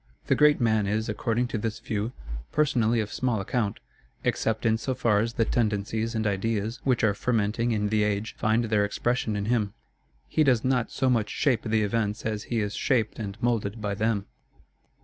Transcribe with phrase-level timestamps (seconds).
[0.25, 2.11] The great man is, according to this view,
[2.51, 3.79] personally of small account,
[4.23, 8.33] except in so far as the tendencies and ideas which are fermenting in the age
[8.35, 9.75] find their expression in him.
[10.27, 13.93] He does not so much shape the events as he is shaped and moulded by
[13.93, 14.25] them.